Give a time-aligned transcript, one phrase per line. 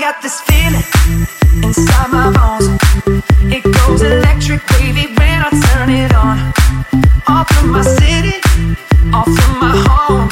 [0.00, 0.82] got this feeling
[1.62, 2.66] inside my bones.
[3.52, 6.36] It goes electric wavy when I turn it on.
[7.28, 8.40] Off from my city,
[9.12, 10.28] off from my home.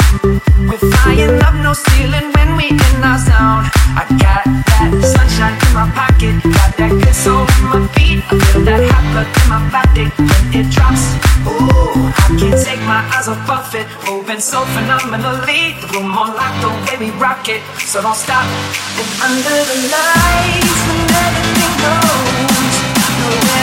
[0.69, 3.69] We're flying up no ceiling when we in our zone.
[4.01, 8.25] I got that sunshine in my pocket, got that good soul in my feet.
[8.25, 8.88] I feel that
[9.19, 11.03] blood in my body when it drops.
[11.47, 15.75] Ooh, I can't take my eyes off of it, moving so phenomenally.
[15.81, 18.47] The room on lock, the way we rock it, so don't stop.
[18.99, 23.58] And under the lights, when everything goes,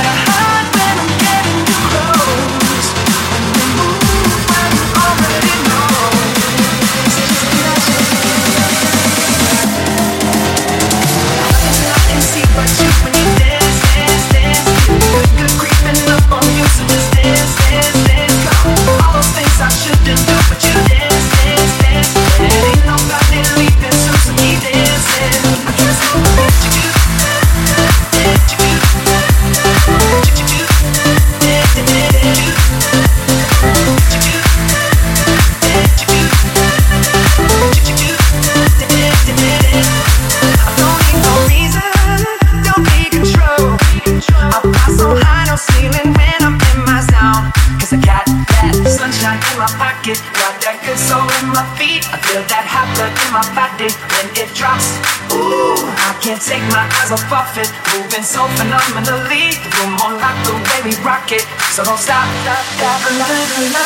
[57.16, 59.56] of it, moving so phenomenally.
[59.56, 63.28] The room on lock, the way we rock it, so don't stop, stop, stop, la,
[63.28, 63.86] la, la.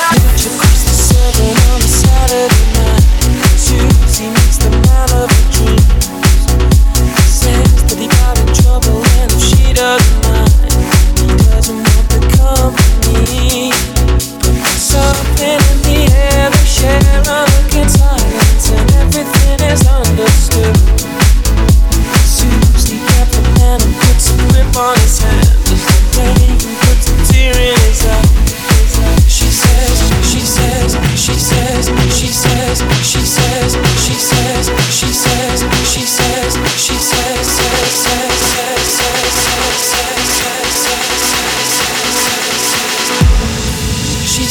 [1.09, 3.03] Seven on a Saturday night.
[3.57, 6.28] Susie makes the man of her dreams.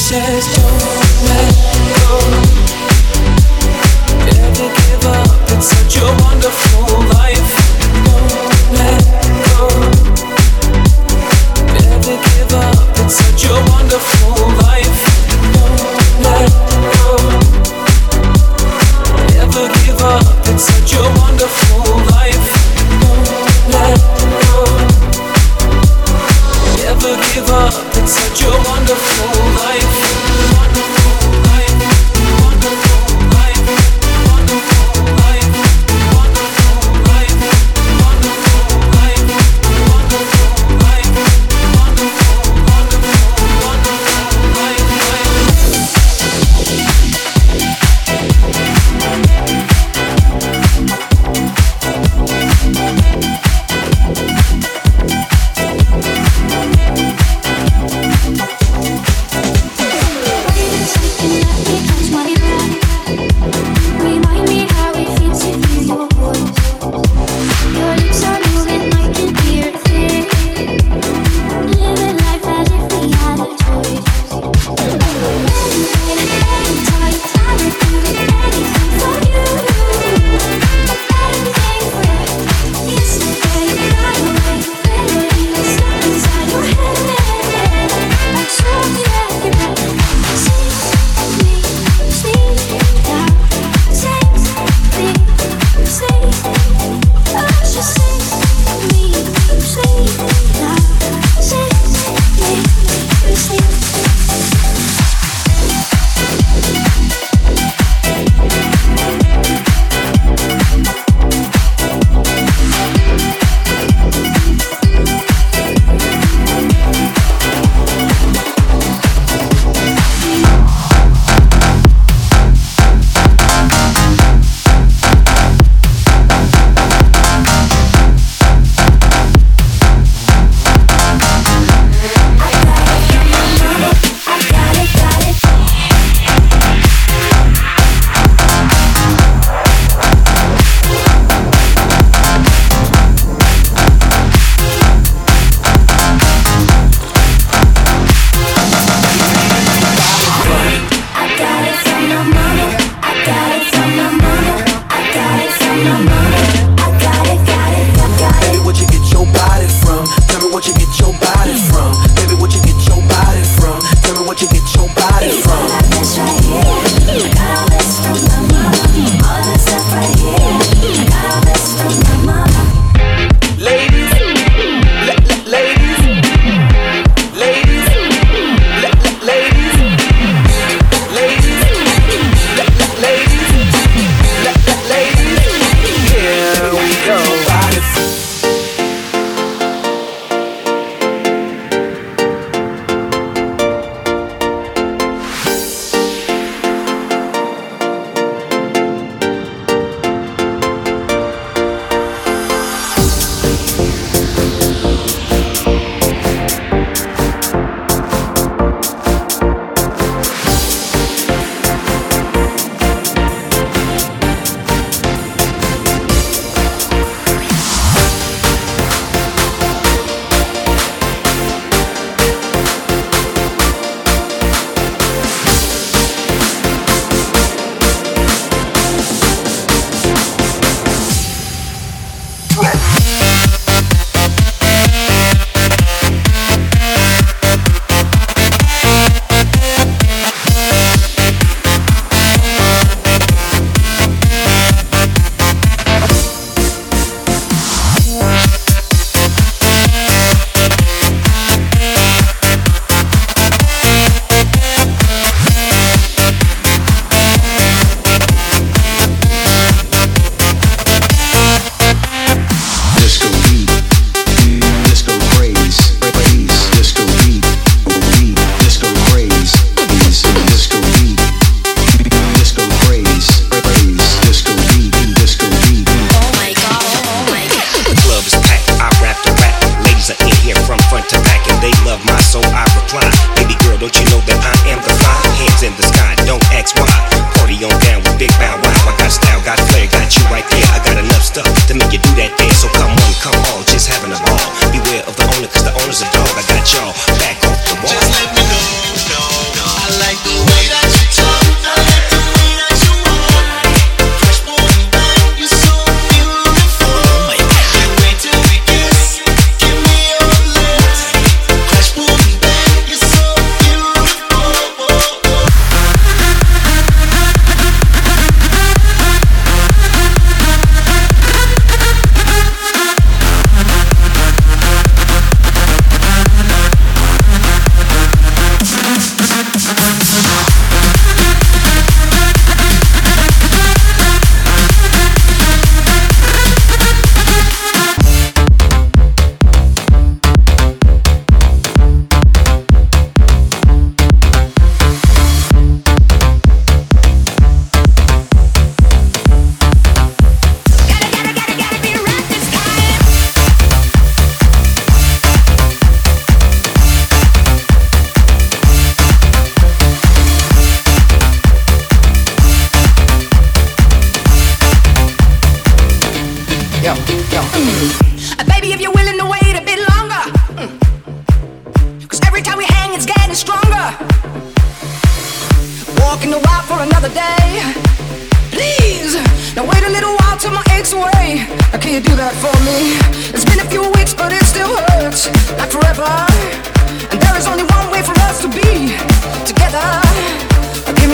[0.09, 1.58] says go away.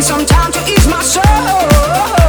[0.04, 2.24] some time to ease my soul.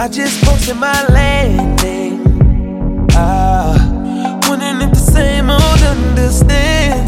[0.00, 2.26] I just posted my landing.
[3.12, 3.76] Ah,
[4.48, 7.06] wondering if the same old understanding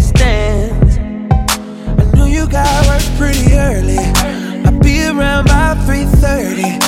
[0.00, 0.96] stands.
[2.00, 3.98] I knew you got work pretty early.
[4.64, 6.78] I'll be around by 3:30.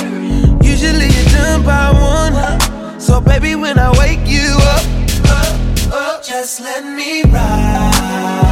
[0.65, 2.35] Usually you're done by one.
[2.99, 4.85] So baby, when I wake you up,
[5.29, 5.53] up,
[5.93, 8.46] up just let me ride.